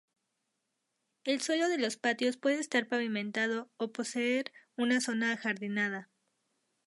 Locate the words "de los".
1.69-1.95